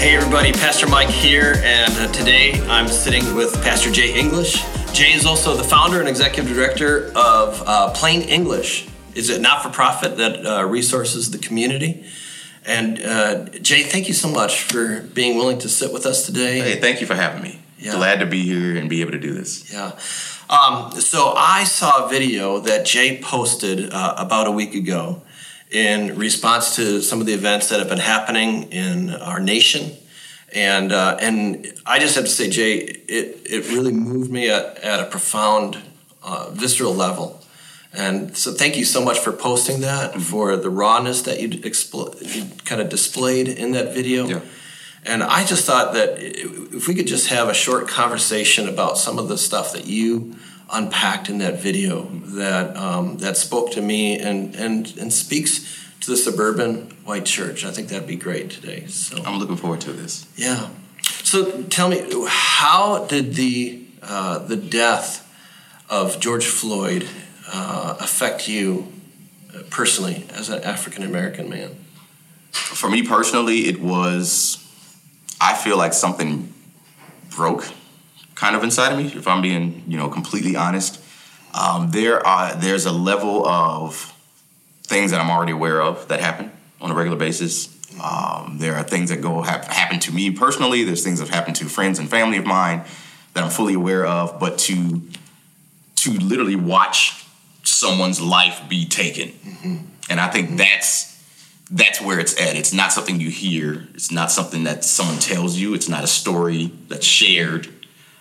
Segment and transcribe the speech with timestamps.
[0.00, 4.64] Hey everybody, Pastor Mike here, and uh, today I'm sitting with Pastor Jay English.
[4.94, 8.88] Jay is also the founder and executive director of uh, Plain English.
[9.14, 12.06] Is a not-for-profit that uh, resources the community.
[12.64, 16.60] And uh, Jay, thank you so much for being willing to sit with us today.
[16.60, 17.60] Hey, thank you for having me.
[17.78, 17.96] Yeah.
[17.96, 19.70] Glad to be here and be able to do this.
[19.70, 19.92] Yeah.
[20.48, 25.20] Um, so I saw a video that Jay posted uh, about a week ago
[25.70, 29.92] in response to some of the events that have been happening in our nation.
[30.52, 34.78] And, uh, and I just have to say, Jay, it, it really moved me at,
[34.78, 35.78] at a profound,
[36.22, 37.40] uh, visceral level.
[37.92, 42.20] And so thank you so much for posting that, for the rawness that you, expl-
[42.34, 44.26] you kind of displayed in that video.
[44.26, 44.40] Yeah.
[45.04, 49.18] And I just thought that if we could just have a short conversation about some
[49.18, 50.36] of the stuff that you
[50.72, 56.10] unpacked in that video that um, that spoke to me and, and and speaks to
[56.10, 58.86] the suburban white church, I think that'd be great today.
[58.86, 60.26] So I'm looking forward to this.
[60.36, 60.68] yeah.
[61.02, 65.26] So tell me, how did the uh, the death
[65.88, 67.06] of George Floyd
[67.52, 68.92] uh, affect you
[69.54, 71.76] uh, personally as an African American man?
[72.52, 74.58] For me personally, it was,
[75.40, 76.52] I feel like something
[77.30, 77.68] broke
[78.40, 80.98] kind of inside of me, if I'm being, you know, completely honest.
[81.52, 84.14] Um, there are, there's a level of
[84.84, 87.68] things that I'm already aware of that happen on a regular basis.
[88.02, 90.84] Um, there are things that go have happen to me personally.
[90.84, 92.84] There's things that have happened to friends and family of mine
[93.34, 94.40] that I'm fully aware of.
[94.40, 95.02] But to
[95.96, 97.26] to literally watch
[97.62, 99.34] someone's life be taken,
[100.08, 101.22] and I think that's
[101.70, 102.56] that's where it's at.
[102.56, 103.86] It's not something you hear.
[103.92, 105.74] It's not something that someone tells you.
[105.74, 107.68] It's not a story that's shared.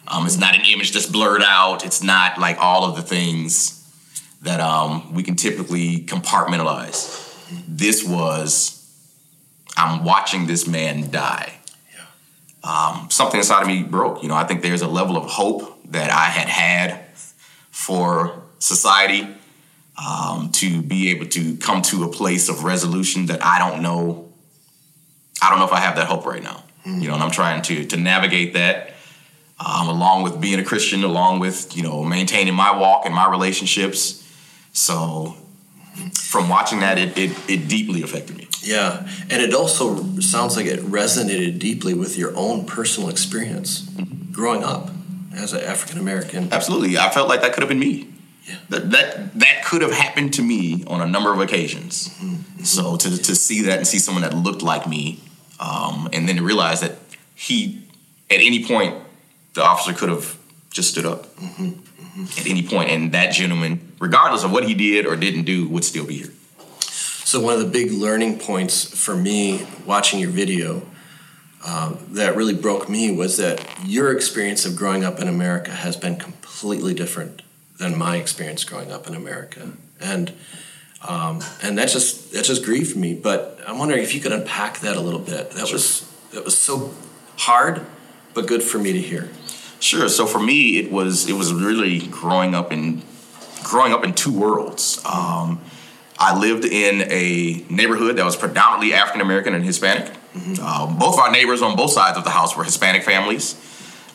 [0.10, 1.86] Um, it's not an image that's blurred out.
[1.86, 3.76] It's not like all of the things
[4.42, 7.26] that um, we can typically compartmentalize.
[7.68, 8.76] This was,
[9.78, 11.54] I'm watching this man die.
[12.64, 14.22] Um, something inside of me broke.
[14.22, 17.06] You know, I think there's a level of hope that I had had
[17.72, 19.28] for society
[19.98, 24.32] um, to be able to come to a place of resolution that I don't know.
[25.42, 26.64] I don't know if I have that hope right now.
[26.86, 28.94] You know, and I'm trying to to navigate that
[29.60, 33.30] um, along with being a Christian, along with you know maintaining my walk and my
[33.30, 34.26] relationships.
[34.72, 35.36] So,
[36.14, 38.48] from watching that, it it, it deeply affected me.
[38.62, 43.90] Yeah, and it also sounds like it resonated deeply with your own personal experience
[44.32, 44.90] growing up
[45.34, 46.52] as an African American.
[46.52, 48.10] Absolutely, I felt like that could have been me.
[48.46, 48.56] Yeah.
[48.70, 52.16] That that that could have happened to me on a number of occasions.
[52.64, 55.20] So to to see that and see someone that looked like me,
[55.60, 56.96] um, and then to realize that
[57.36, 57.84] he,
[58.30, 58.96] at any point,
[59.60, 60.38] the officer could have
[60.72, 61.28] just stood up
[62.38, 65.84] at any point, and that gentleman, regardless of what he did or didn't do, would
[65.84, 66.34] still be here.
[66.80, 70.82] So one of the big learning points for me watching your video
[71.66, 75.98] uh, that really broke me was that your experience of growing up in America has
[75.98, 77.42] been completely different
[77.78, 80.32] than my experience growing up in America, and
[81.08, 83.14] um, and that just that just grieved me.
[83.14, 85.52] But I'm wondering if you could unpack that a little bit.
[85.52, 86.94] That was that was so
[87.38, 87.86] hard,
[88.40, 89.30] but good for me to hear.
[89.82, 90.08] Sure.
[90.08, 93.02] So for me, it was it was really growing up in
[93.64, 95.02] growing up in two worlds.
[95.06, 95.62] Um,
[96.18, 100.14] I lived in a neighborhood that was predominantly African American and Hispanic.
[100.62, 103.56] Um, both of our neighbors on both sides of the house were Hispanic families,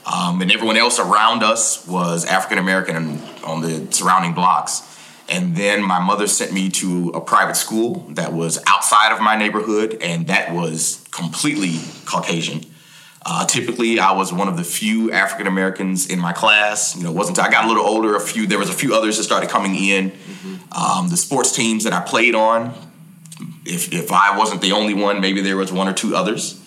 [0.07, 4.91] um, and everyone else around us was African American on the surrounding blocks.
[5.29, 9.37] And then my mother sent me to a private school that was outside of my
[9.37, 12.74] neighborhood, and that was completely Caucasian.
[13.27, 16.95] Uh, typically, I was one of the few African Americans in my class.
[16.95, 18.17] You know, it wasn't I got a little older.
[18.17, 20.13] A few, there was a few others that started coming in.
[20.73, 22.75] Um, the sports teams that I played on,
[23.65, 26.61] if if I wasn't the only one, maybe there was one or two others.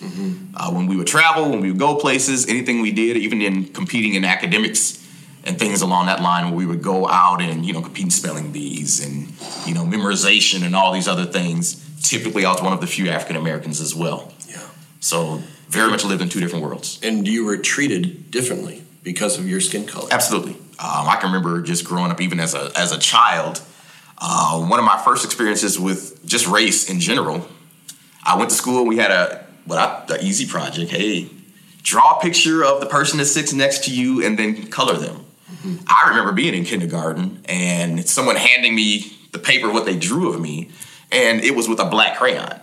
[0.56, 3.66] Uh, when we would travel, when we would go places, anything we did, even in
[3.66, 5.06] competing in academics
[5.44, 8.10] and things along that line, where we would go out and you know compete in
[8.10, 9.28] spelling bees and
[9.64, 11.84] you know memorization and all these other things.
[12.02, 14.32] Typically, I was one of the few African Americans as well.
[14.48, 14.66] Yeah.
[14.98, 16.98] So very much lived in two different worlds.
[17.02, 20.08] And you were treated differently because of your skin color.
[20.10, 20.52] Absolutely.
[20.52, 23.60] Um, I can remember just growing up, even as a as a child.
[24.18, 27.46] Uh, one of my first experiences with just race in general.
[28.24, 28.84] I went to school.
[28.84, 30.90] We had a what I, the easy project.
[30.90, 31.30] Hey,
[31.82, 35.24] draw a picture of the person that sits next to you and then color them.
[35.86, 40.40] I remember being in kindergarten and someone handing me the paper what they drew of
[40.40, 40.70] me,
[41.10, 42.60] and it was with a black crayon.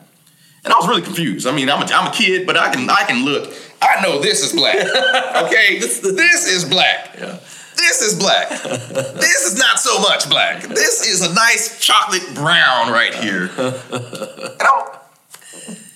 [0.65, 1.47] And I was really confused.
[1.47, 3.53] I mean, I'm a, I'm a kid, but I can I can look.
[3.81, 4.75] I know this is black.
[5.45, 7.15] Okay, this, this is black.
[7.17, 7.38] Yeah.
[7.75, 8.50] This is black.
[8.50, 10.63] this is not so much black.
[10.63, 13.50] This is a nice chocolate brown right here.
[13.57, 14.88] And I'm,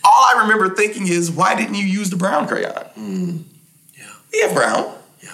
[0.03, 2.73] all I remember thinking is, why didn't you use the brown crayon?
[2.97, 3.43] Mm.
[3.97, 4.03] Yeah.
[4.31, 4.93] We have brown.
[5.23, 5.29] Yeah.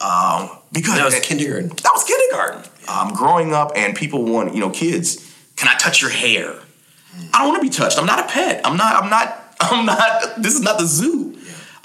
[0.00, 1.68] Um, because That was kindergarten.
[1.70, 2.70] That was kindergarten.
[2.88, 6.54] Um, growing up, and people want, you know, kids, can I touch your hair?
[7.32, 7.98] I don't want to be touched.
[7.98, 8.60] I'm not a pet.
[8.64, 9.02] I'm not.
[9.02, 9.42] I'm not.
[9.60, 10.42] I'm not.
[10.42, 11.38] This is not the zoo.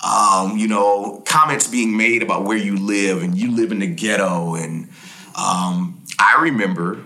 [0.04, 3.88] Um, you know, comments being made about where you live and you live in the
[3.88, 4.56] ghetto.
[4.56, 4.89] And
[5.36, 7.04] um, I remember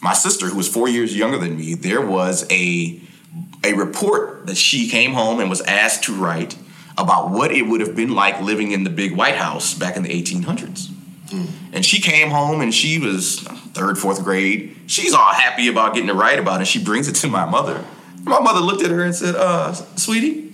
[0.00, 1.74] my sister, who was four years younger than me.
[1.74, 3.00] There was a
[3.64, 6.56] a report that she came home and was asked to write
[6.96, 10.02] about what it would have been like living in the big White House back in
[10.02, 10.90] the 1800s.
[11.72, 14.74] And she came home and she was third, fourth grade.
[14.86, 16.66] She's all happy about getting to write about it.
[16.66, 17.84] She brings it to my mother.
[18.24, 20.52] My mother looked at her and said, uh, sweetie,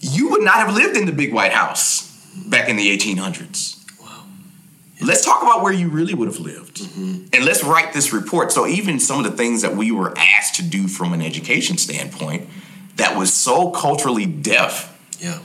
[0.00, 2.10] you would not have lived in the big White House
[2.48, 3.80] back in the 1800s.
[4.00, 4.24] Wow.
[5.00, 6.80] Let's talk about where you really would have lived.
[6.96, 8.52] And let's write this report.
[8.52, 11.78] So, even some of the things that we were asked to do from an education
[11.78, 12.48] standpoint
[12.96, 15.38] that was so culturally deaf Yeah.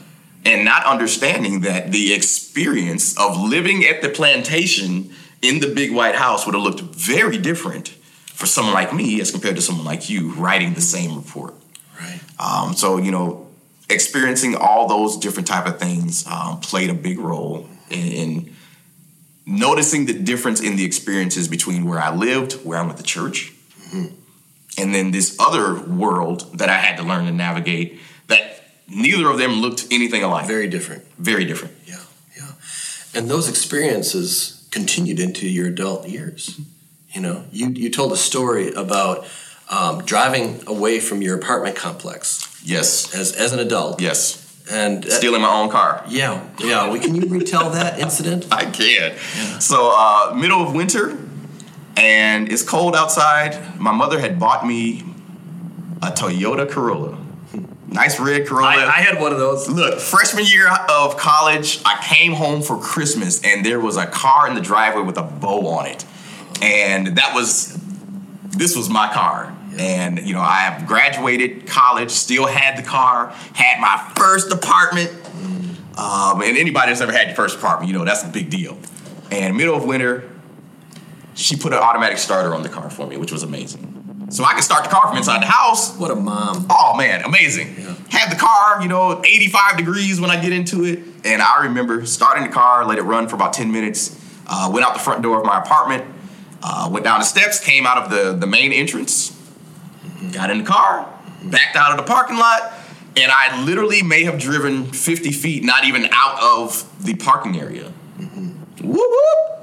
[0.44, 5.10] and not understanding that the experience of living at the plantation
[5.42, 9.30] in the big white house would have looked very different for someone like me as
[9.30, 11.54] compared to someone like you writing the same report.
[11.98, 12.20] Right.
[12.38, 13.48] Um, so you know,
[13.88, 18.56] experiencing all those different type of things um, played a big role in, in
[19.46, 23.52] noticing the difference in the experiences between where I lived, where I went to church,
[24.78, 27.98] and then this other world that I had to learn to navigate.
[28.28, 30.46] That neither of them looked anything alike.
[30.46, 31.04] Very different.
[31.18, 31.74] Very different.
[31.86, 32.00] Yeah.
[32.36, 32.52] Yeah.
[33.14, 36.60] And those experiences continued into your adult years.
[37.12, 39.26] You know, you you told a story about
[39.68, 43.14] um, driving away from your apartment complex Yes.
[43.14, 44.00] as as an adult.
[44.00, 44.36] Yes.
[44.70, 46.04] And uh, Stealing my own car.
[46.08, 46.88] yeah, yeah.
[46.92, 48.46] We can you retell that incident?
[48.52, 49.16] I can.
[49.60, 51.18] So, uh, middle of winter,
[51.96, 53.80] and it's cold outside.
[53.80, 55.02] My mother had bought me
[56.02, 57.18] a Toyota Corolla.
[57.90, 58.86] Nice red Corolla.
[58.86, 59.68] I had one of those.
[59.68, 64.48] Look, freshman year of college, I came home for Christmas and there was a car
[64.48, 66.04] in the driveway with a bow on it.
[66.62, 67.76] And that was,
[68.50, 69.56] this was my car.
[69.76, 75.10] And, you know, I have graduated college, still had the car, had my first apartment.
[75.98, 78.78] Um, and anybody that's ever had your first apartment, you know, that's a big deal.
[79.32, 80.30] And middle of winter,
[81.34, 83.89] she put an automatic starter on the car for me, which was amazing.
[84.30, 85.96] So I could start the car from inside the house.
[85.96, 86.66] What a mom.
[86.70, 87.74] Oh man, amazing.
[87.78, 87.96] Yeah.
[88.10, 91.00] Had the car, you know, 85 degrees when I get into it.
[91.24, 94.16] And I remember starting the car, let it run for about 10 minutes,
[94.46, 96.04] uh, went out the front door of my apartment,
[96.62, 99.36] uh, went down the steps, came out of the, the main entrance,
[100.32, 101.12] got in the car,
[101.44, 102.72] backed out of the parking lot,
[103.16, 107.92] and I literally may have driven 50 feet, not even out of the parking area.
[108.80, 109.59] Whoop whoop.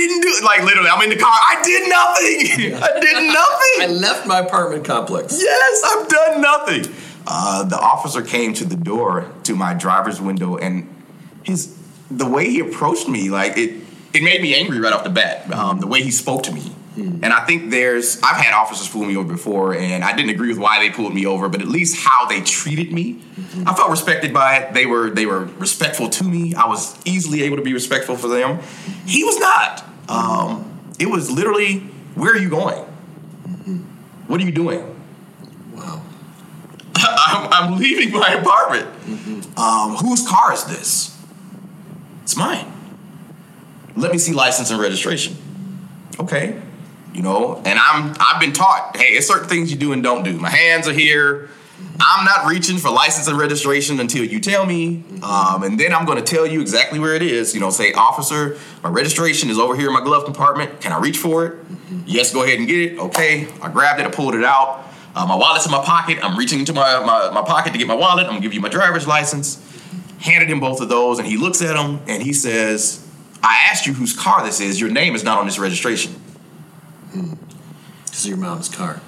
[0.00, 0.44] I didn't do it.
[0.44, 1.30] Like literally, I'm in the car.
[1.30, 2.74] I did nothing.
[2.82, 3.78] I did nothing.
[3.82, 5.38] I left my apartment complex.
[5.40, 6.94] Yes, I've done nothing.
[7.26, 10.88] Uh, the officer came to the door to my driver's window, and
[11.42, 11.76] his
[12.10, 13.82] the way he approached me, like it,
[14.12, 15.52] it made me angry right off the bat.
[15.52, 19.04] Um, the way he spoke to me, and I think there's I've had officers pull
[19.04, 21.68] me over before, and I didn't agree with why they pulled me over, but at
[21.68, 23.22] least how they treated me,
[23.66, 24.74] I felt respected by it.
[24.74, 26.54] They were they were respectful to me.
[26.54, 28.58] I was easily able to be respectful for them.
[29.06, 29.84] He was not.
[30.10, 31.78] Um, it was literally,
[32.14, 32.84] where are you going?
[34.26, 35.00] What are you doing?
[35.72, 36.02] Wow.
[36.96, 38.88] I'm, I'm leaving my apartment.
[39.58, 41.16] Um, whose car is this?
[42.24, 42.72] It's mine.
[43.96, 45.36] Let me see license and registration.
[46.18, 46.60] Okay.
[47.14, 50.22] You know, and I'm I've been taught, hey, it's certain things you do and don't
[50.22, 50.34] do.
[50.34, 51.50] My hands are here.
[52.02, 56.06] I'm not reaching for license and registration until you tell me, um, and then I'm
[56.06, 57.54] going to tell you exactly where it is.
[57.54, 60.80] You know, say, officer, my registration is over here in my glove compartment.
[60.80, 61.58] Can I reach for it?
[62.06, 62.98] Yes, go ahead and get it.
[62.98, 64.86] Okay, I grabbed it, I pulled it out.
[65.14, 66.18] Uh, my wallet's in my pocket.
[66.22, 68.24] I'm reaching into my, my, my pocket to get my wallet.
[68.24, 69.66] I'm gonna give you my driver's license.
[70.20, 73.06] Handed him both of those, and he looks at them and he says,
[73.42, 74.80] I asked you whose car this is.
[74.80, 76.14] Your name is not on this registration.
[78.06, 79.00] This is your mom's car.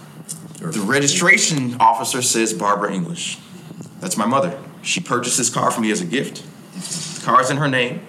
[0.71, 3.38] The registration officer says Barbara English.
[3.99, 4.57] That's my mother.
[4.83, 6.45] She purchased this car for me as a gift.
[6.75, 8.00] The car's in her name.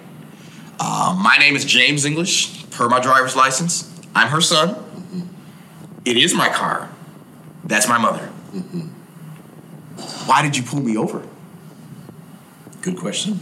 [0.78, 3.92] Uh, my name is James English, per my driver's license.
[4.14, 4.76] I'm her son.
[6.04, 6.90] It is my car.
[7.64, 8.26] That's my mother.
[10.26, 11.26] Why did you pull me over?
[12.82, 13.40] Good question.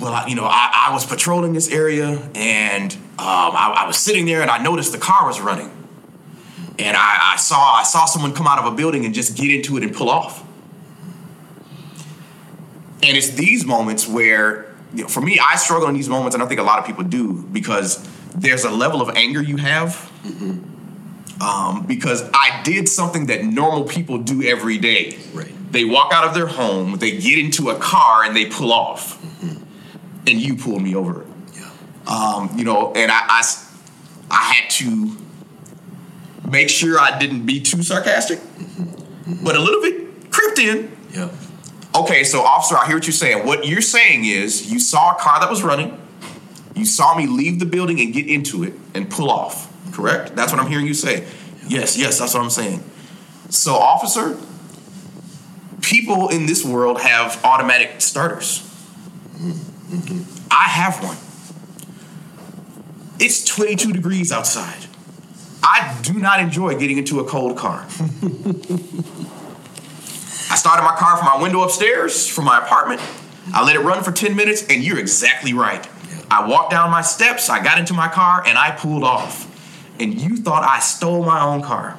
[0.00, 3.98] Well, I, you know, I, I was patrolling this area and um, I, I was
[3.98, 5.70] sitting there and I noticed the car was running.
[6.80, 9.50] And I, I saw I saw someone come out of a building and just get
[9.50, 10.46] into it and pull off.
[13.02, 16.42] And it's these moments where, you know, for me, I struggle in these moments, and
[16.42, 20.10] I think a lot of people do because there's a level of anger you have
[21.40, 25.18] um, because I did something that normal people do every day.
[25.32, 25.52] Right.
[25.72, 29.18] They walk out of their home, they get into a car, and they pull off.
[30.26, 31.24] And you pulled me over.
[31.54, 31.70] Yeah.
[32.06, 33.42] Um, you know, and I
[34.30, 35.16] I had to
[36.50, 38.40] make sure I didn't be too sarcastic,
[39.42, 40.96] but a little bit creeped in.
[41.12, 41.30] Yeah.
[41.94, 43.46] Okay, so officer, I hear what you're saying.
[43.46, 46.00] What you're saying is you saw a car that was running,
[46.74, 49.68] you saw me leave the building and get into it and pull off.
[49.92, 50.36] Correct?
[50.36, 51.26] That's what I'm hearing you say.
[51.66, 52.82] Yes, yes, that's what I'm saying.
[53.48, 54.38] So, officer,
[55.82, 58.60] people in this world have automatic starters.
[59.36, 60.22] Mm-hmm.
[60.50, 61.16] I have one.
[63.18, 64.86] It's 22 degrees outside.
[65.72, 67.86] I do not enjoy getting into a cold car.
[70.50, 73.00] I started my car from my window upstairs from my apartment.
[73.54, 75.88] I let it run for 10 minutes, and you're exactly right.
[76.28, 79.46] I walked down my steps, I got into my car, and I pulled off.
[80.00, 81.96] And you thought I stole my own car.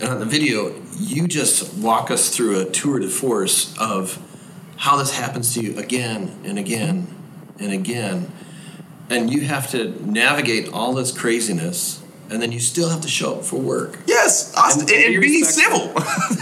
[0.00, 4.16] And on the video, you just walk us through a tour de force of
[4.76, 7.08] how this happens to you again and again
[7.58, 8.30] and again.
[9.10, 12.00] And you have to navigate all this craziness,
[12.30, 13.98] and then you still have to show up for work.
[14.06, 15.92] Yes, And and, be be civil.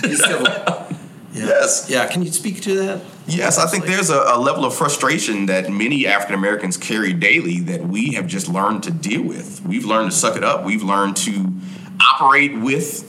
[0.02, 0.46] Be civil.
[1.30, 1.46] Yeah.
[1.46, 1.86] Yes.
[1.90, 2.06] Yeah.
[2.06, 3.02] Can you speak to that?
[3.26, 7.60] Yes, I think there's a, a level of frustration that many African Americans carry daily
[7.60, 9.62] that we have just learned to deal with.
[9.64, 10.64] We've learned to suck it up.
[10.64, 11.52] We've learned to
[12.00, 13.04] operate with,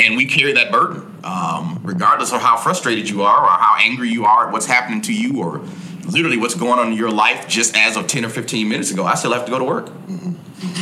[0.00, 1.18] and we carry that burden.
[1.24, 5.00] Um, regardless of how frustrated you are, or how angry you are at what's happening
[5.02, 5.62] to you, or
[6.06, 9.04] literally what's going on in your life just as of 10 or 15 minutes ago,
[9.04, 9.90] I still have to go to work.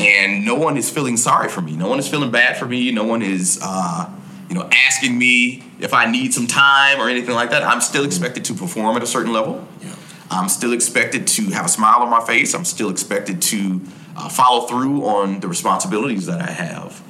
[0.00, 1.76] And no one is feeling sorry for me.
[1.76, 2.90] No one is feeling bad for me.
[2.92, 4.10] No one is, uh,
[4.48, 7.62] you know, asking me if I need some time or anything like that.
[7.62, 9.66] I'm still expected to perform at a certain level.
[9.80, 9.94] Yeah.
[10.30, 12.54] I'm still expected to have a smile on my face.
[12.54, 13.80] I'm still expected to
[14.16, 17.02] uh, follow through on the responsibilities that I have.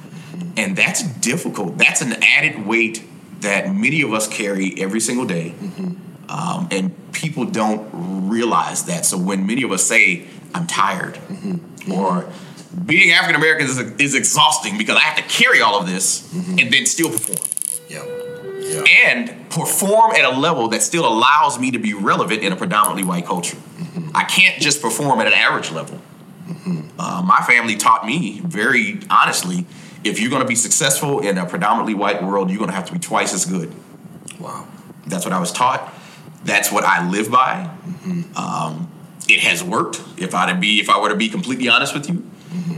[0.57, 1.77] And that's difficult.
[1.77, 3.03] That's an added weight
[3.41, 5.53] that many of us carry every single day.
[6.29, 7.87] Um, and people don't
[8.29, 9.05] realize that.
[9.05, 11.19] So when many of us say, I'm tired,
[11.91, 12.29] or
[12.85, 16.71] being African American is, is exhausting because I have to carry all of this and
[16.71, 17.37] then still perform
[17.89, 18.03] Yeah.
[18.59, 18.83] Yeah.
[19.13, 23.03] and perform at a level that still allows me to be relevant in a predominantly
[23.03, 23.57] white culture.
[24.13, 26.01] I can't just perform at an average level.
[26.97, 29.65] Uh, my family taught me very honestly
[30.03, 32.85] if you're going to be successful in a predominantly white world, you're going to have
[32.85, 33.73] to be twice as good.
[34.39, 34.67] Wow.
[35.07, 35.91] That's what I was taught.
[36.45, 37.69] That's what I live by.
[38.35, 38.89] Um,
[39.27, 40.01] it has worked.
[40.17, 42.23] If I to be, if I were to be completely honest with you,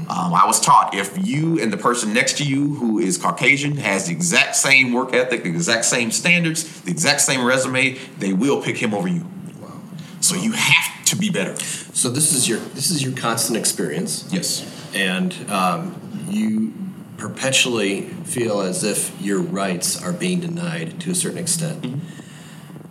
[0.10, 3.78] um, I was taught if you and the person next to you who is Caucasian
[3.78, 8.34] has the exact same work ethic, the exact same standards, the exact same resume, they
[8.34, 9.28] will pick him over you.
[9.60, 9.82] Wow.
[10.22, 11.56] So you have to be better.
[11.58, 14.28] So this is your this is your constant experience.
[14.32, 14.64] Yes.
[14.96, 16.74] and um, you
[17.18, 22.02] perpetually feel as if your rights are being denied to a certain extent.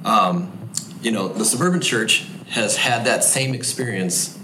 [0.05, 0.56] Um,
[1.03, 4.39] you know, the suburban church has had that same experience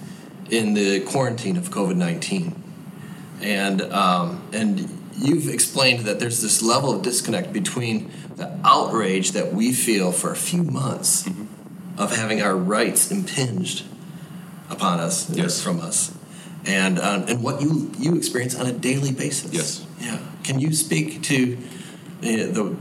[0.50, 2.54] in the quarantine of COVID nineteen,
[3.40, 9.52] and um, and you've explained that there's this level of disconnect between the outrage that
[9.52, 11.28] we feel for a few months
[11.98, 13.84] of having our rights impinged
[14.70, 15.62] upon us Yes.
[15.62, 16.16] from us
[16.64, 19.52] and um, and what you you experience on a daily basis.
[19.52, 19.86] Yes.
[20.00, 20.18] Yeah.
[20.44, 21.56] Can you speak to
[22.22, 22.76] uh, the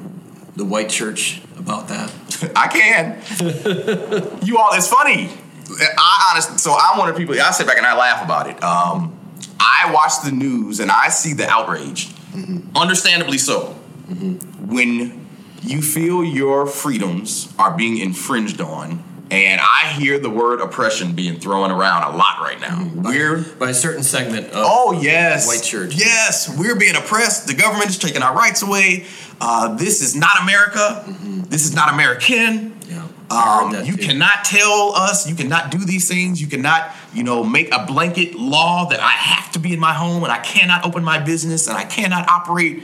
[0.55, 2.13] the white church about that?
[2.55, 3.21] I can.
[4.43, 5.29] you all, it's funny.
[5.97, 7.39] I honestly, so I'm one of the people.
[7.39, 8.61] I sit back and I laugh about it.
[8.63, 9.17] Um,
[9.59, 12.13] I watch the news and I see the outrage,
[12.75, 13.75] understandably so.
[14.59, 15.27] When
[15.61, 21.39] you feel your freedoms are being infringed on, and I hear the word oppression being
[21.39, 22.91] thrown around a lot right now.
[22.93, 25.95] We're by a certain segment of Oh yes, White church.
[25.95, 27.47] Yes, we're being oppressed.
[27.47, 29.05] The government is taking our rights away.
[29.39, 31.03] Uh, this is not America.
[31.47, 32.77] This is not American.
[32.87, 33.07] yeah.
[33.31, 34.03] Um, you too.
[34.05, 35.27] cannot tell us.
[35.27, 36.41] You cannot do these things.
[36.41, 39.93] You cannot, you know, make a blanket law that I have to be in my
[39.93, 42.83] home and I cannot open my business and I cannot operate.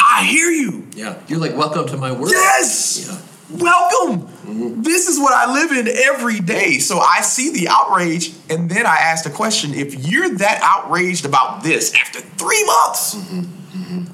[0.00, 0.86] I hear you.
[0.94, 1.20] Yeah.
[1.26, 2.30] You're like welcome to my world.
[2.30, 3.08] Yes.
[3.08, 3.27] Yeah.
[3.50, 4.82] Welcome.
[4.82, 6.78] This is what I live in every day.
[6.78, 11.24] So I see the outrage, and then I ask the question if you're that outraged
[11.24, 13.14] about this after three months,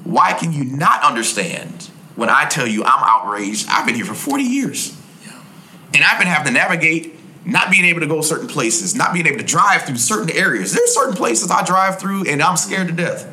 [0.03, 3.67] why can you not understand when I tell you I'm outraged?
[3.69, 5.31] I've been here for 40 years, Yeah.
[5.93, 7.13] and I've been having to navigate
[7.45, 10.73] not being able to go certain places, not being able to drive through certain areas.
[10.73, 13.27] There's certain places I drive through, and I'm scared to death.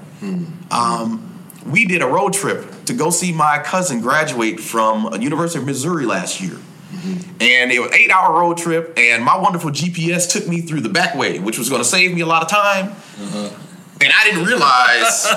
[0.70, 1.31] Um,
[1.66, 5.66] we did a road trip to go see my cousin graduate from a University of
[5.66, 6.54] Missouri last year.
[6.54, 7.30] Mm-hmm.
[7.40, 10.80] And it was an eight hour road trip, and my wonderful GPS took me through
[10.80, 12.86] the back way, which was going to save me a lot of time.
[12.90, 13.58] Uh-huh.
[14.02, 15.22] And I didn't realize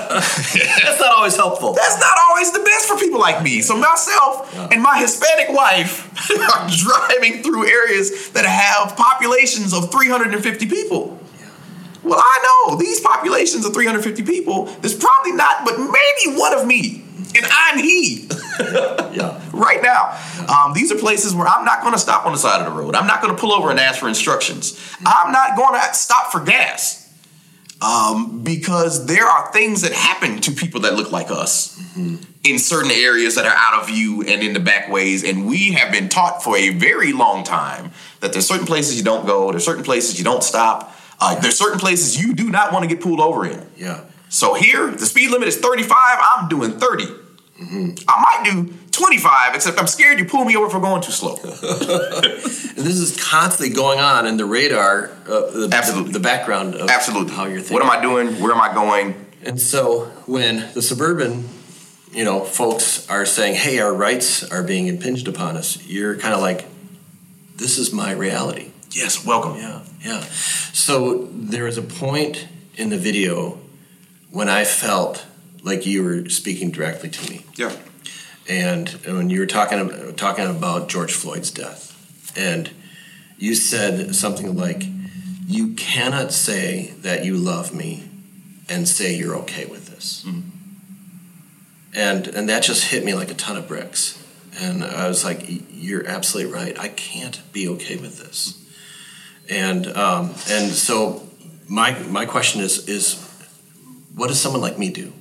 [0.83, 1.73] That's not always helpful.
[1.73, 3.61] that's not always the best for people like me.
[3.61, 10.65] So myself and my Hispanic wife are driving through areas that have populations of 350
[10.65, 11.19] people.
[12.05, 16.65] Well, I know these populations of 350 people, there's probably not, but maybe one of
[16.67, 17.03] me.
[17.35, 19.41] And I'm he Yeah.
[19.51, 20.17] right now.
[20.47, 22.79] Um, these are places where I'm not going to stop on the side of the
[22.79, 22.95] road.
[22.95, 24.79] I'm not going to pull over and ask for instructions.
[25.05, 27.11] I'm not going to stop for gas
[27.81, 32.91] um, because there are things that happen to people that look like us in certain
[32.91, 35.23] areas that are out of view and in the back ways.
[35.23, 39.03] And we have been taught for a very long time that there's certain places you
[39.03, 42.73] don't go, there's certain places you don't stop, uh, there's certain places you do not
[42.73, 43.65] want to get pulled over in.
[43.77, 44.01] Yeah.
[44.29, 45.91] So here, the speed limit is 35.
[45.97, 47.05] I'm doing 30.
[47.57, 51.35] I might do 25, except I'm scared you pull me over for going too slow.
[52.77, 56.11] And this is constantly going on in the radar, uh, the, Absolutely.
[56.11, 57.33] the, the background of Absolutely.
[57.33, 57.75] how you're thinking.
[57.75, 58.41] What am I doing?
[58.41, 59.15] Where am I going?
[59.43, 61.47] And so when the suburban,
[62.11, 66.33] you know, folks are saying, "Hey, our rights are being impinged upon us," you're kind
[66.33, 66.65] of like,
[67.55, 69.55] "This is my reality." Yes, welcome.
[69.55, 70.21] Yeah, yeah.
[70.73, 73.57] So there was a point in the video
[74.29, 75.25] when I felt
[75.63, 77.71] like you were speaking directly to me, Yeah.
[78.47, 81.81] and when you were talking talking about George Floyd's death,
[82.37, 82.69] and
[83.39, 84.83] you said something like,
[85.47, 88.03] "You cannot say that you love me
[88.69, 90.41] and say you're okay with this," mm-hmm.
[91.93, 94.21] and and that just hit me like a ton of bricks.
[94.59, 96.79] And I was like, "You're absolutely right.
[96.79, 98.64] I can't be okay with this."
[99.49, 101.21] And um, and so
[101.67, 103.21] my my question is is
[104.15, 105.13] what does someone like me do?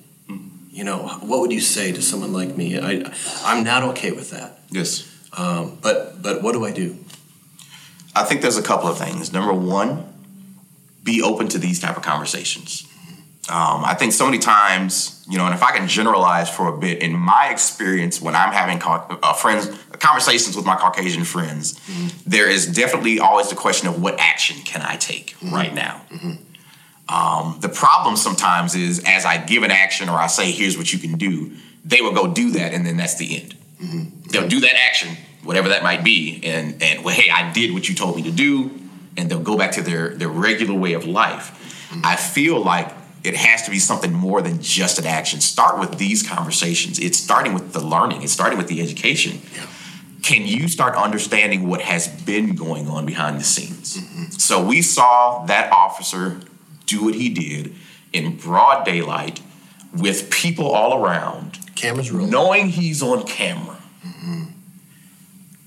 [0.70, 2.78] You know, what would you say to someone like me?
[2.78, 3.10] I
[3.44, 4.58] I'm not okay with that.
[4.70, 5.08] Yes.
[5.36, 6.96] Um, but but what do I do?
[8.16, 9.32] I think there's a couple of things.
[9.32, 10.04] Number one,
[11.02, 12.86] be open to these type of conversations.
[13.48, 16.76] Um, I think so many times, you know, and if I can generalize for a
[16.78, 21.78] bit, in my experience, when I'm having ca- uh, friends conversations with my Caucasian friends,
[22.26, 26.02] there is definitely always the question of what action can I take right now.
[27.08, 30.90] Um, the problem sometimes is as I give an action or I say, "Here's what
[30.92, 31.52] you can do,"
[31.84, 33.54] they will go do that, and then that's the end.
[34.30, 37.88] They'll do that action, whatever that might be, and and well, hey, I did what
[37.90, 38.70] you told me to do,
[39.18, 41.60] and they'll go back to their their regular way of life.
[42.02, 42.88] I feel like
[43.24, 45.40] it has to be something more than just an action.
[45.40, 46.98] Start with these conversations.
[46.98, 48.22] It's starting with the learning.
[48.22, 49.40] It's starting with the education.
[50.22, 53.96] Can you start understanding what has been going on behind the scenes?
[53.96, 54.24] Mm-hmm.
[54.32, 56.40] So we saw that officer
[56.86, 57.74] do what he did
[58.12, 59.40] in broad daylight
[59.94, 62.30] with people all around Cameras rolling.
[62.30, 64.44] knowing he's on camera, mm-hmm.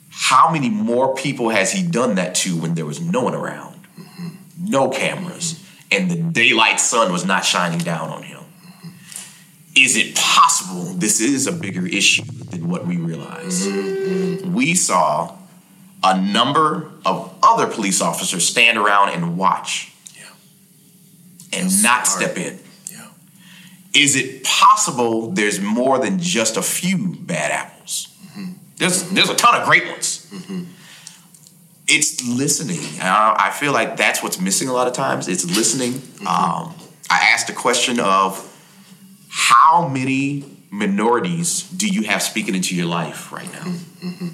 [0.09, 3.87] how many more people has he done that to when there was no one around?
[3.99, 4.27] Mm-hmm.
[4.59, 5.56] No cameras.
[5.91, 8.43] And the daylight sun was not shining down on him.
[9.75, 13.65] Is it possible this is a bigger issue than what we realize?
[14.45, 15.35] We saw
[16.03, 20.23] a number of other police officers stand around and watch Yeah.
[21.53, 22.59] and That's not step in
[22.91, 23.05] Yeah.
[23.93, 28.07] is it possible there's more than just a few bad apples?
[28.27, 28.53] Mm-hmm.
[28.77, 30.27] There's there's a ton of great ones.
[30.33, 30.63] Mm-hmm.
[31.87, 32.79] It's listening.
[33.01, 35.27] I, I feel like that's what's missing a lot of times.
[35.27, 35.93] It's listening.
[35.93, 36.27] Mm-hmm.
[36.27, 36.75] Um,
[37.09, 38.43] I asked the question of
[39.29, 43.63] how many minorities do you have speaking into your life right now?
[43.63, 44.27] Mm-hmm.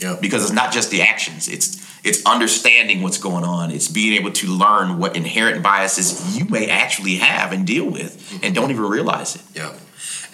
[0.00, 0.16] Yeah.
[0.20, 4.30] because it's not just the actions it's it's understanding what's going on it's being able
[4.30, 8.52] to learn what inherent biases you may actually have and deal with and mm-hmm.
[8.52, 9.72] don't even realize it Yeah.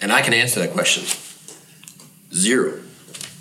[0.01, 1.03] And I can answer that question.
[2.33, 2.81] Zero.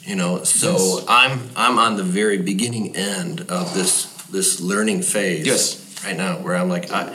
[0.04, 1.04] You know, so Yes.
[1.08, 6.04] I'm I'm on the very beginning end of this this learning phase Yes.
[6.04, 7.14] right now where I'm like I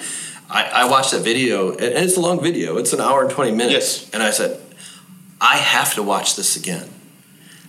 [0.50, 2.78] I, I watched that video and it's a long video.
[2.78, 4.02] It's an hour and twenty minutes.
[4.02, 4.10] Yes.
[4.14, 4.60] And I said,
[5.40, 6.90] I have to watch this again.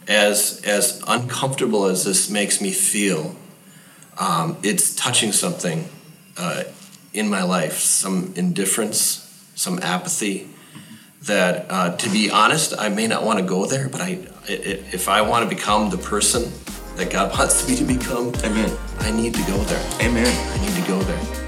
[0.08, 3.36] As as uncomfortable as this makes me feel,
[4.18, 5.84] um, it's touching something
[6.38, 6.64] uh,
[7.12, 10.46] in my life, some indifference, some apathy.
[11.24, 14.18] That, uh, to be honest, I may not want to go there, but i
[14.50, 16.50] if I want to become the person
[16.96, 19.84] that God wants me to become, amen I need to go there.
[20.00, 21.39] amen I need to go there.